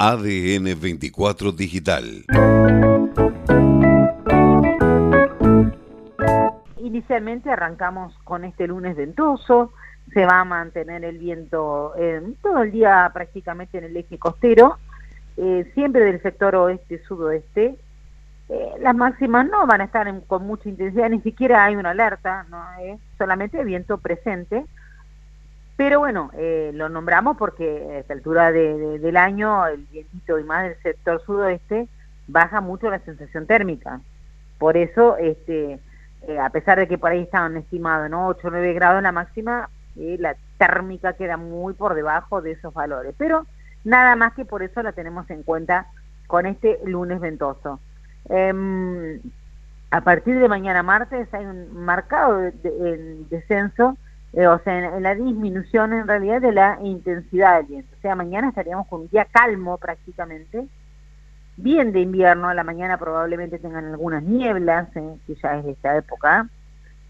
[0.00, 2.24] ADN 24 Digital.
[6.76, 9.72] Inicialmente arrancamos con este lunes ventoso,
[10.14, 14.78] se va a mantener el viento eh, todo el día prácticamente en el eje costero,
[15.36, 17.76] eh, siempre del sector oeste-sudoeste.
[18.50, 22.46] Eh, las máximas no van a estar con mucha intensidad, ni siquiera hay una alerta,
[22.50, 24.64] no es solamente viento presente.
[25.78, 30.64] Pero bueno, eh, lo nombramos porque a esta altura del año el vientito y más
[30.64, 31.86] del sector sudoeste
[32.26, 34.00] baja mucho la sensación térmica.
[34.58, 35.78] Por eso, este,
[36.22, 38.26] eh, a pesar de que por ahí estaban estimados ¿no?
[38.26, 42.74] 8 o 9 grados la máxima, eh, la térmica queda muy por debajo de esos
[42.74, 43.14] valores.
[43.16, 43.46] Pero
[43.84, 45.86] nada más que por eso la tenemos en cuenta
[46.26, 47.78] con este lunes ventoso.
[48.28, 49.20] Em,
[49.92, 52.50] a partir de mañana martes hay un marcado
[53.30, 53.96] descenso
[54.32, 57.94] eh, o sea, en, la disminución en realidad de la intensidad del viento.
[57.96, 60.66] O sea, mañana estaríamos con un día calmo prácticamente,
[61.56, 65.72] bien de invierno, a la mañana probablemente tengan algunas nieblas, eh, que ya es de
[65.72, 66.48] esta época,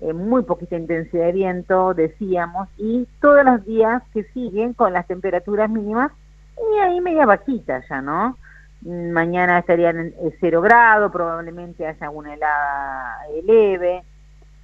[0.00, 5.06] eh, muy poquita intensidad de viento, decíamos, y todos los días que siguen con las
[5.06, 6.10] temperaturas mínimas,
[6.58, 8.36] y ahí media bajitas ya, ¿no?
[8.82, 14.02] Mañana estarían en cero grado, probablemente haya alguna helada leve,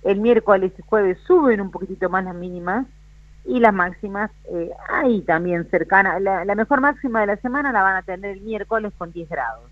[0.03, 2.87] el miércoles y jueves suben un poquitito más las mínimas
[3.45, 6.21] y las máximas eh, ahí también cercanas.
[6.21, 9.71] La, mejor máxima de la semana la van a tener el miércoles con 10 grados.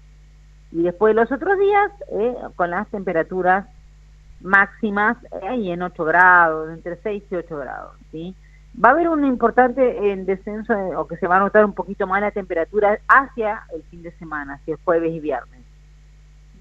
[0.70, 3.66] Y después los otros días eh, con las temperaturas
[4.40, 7.96] máximas eh, ahí en 8 grados, entre 6 y 8 grados.
[8.10, 8.34] ¿sí?
[8.82, 12.06] Va a haber un importante en descenso o que se va a notar un poquito
[12.06, 15.57] más la temperatura hacia el fin de semana, hacia jueves y viernes.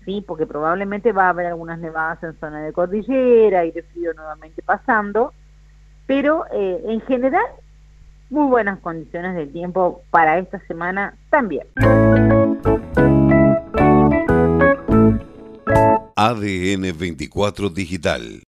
[0.07, 0.23] ¿Sí?
[0.25, 5.33] porque probablemente va a haber algunas nevadas en zona de cordillera, de frío nuevamente pasando,
[6.05, 7.45] pero eh, en general
[8.29, 11.67] muy buenas condiciones del tiempo para esta semana también.
[16.15, 18.43] ADN 24 Digital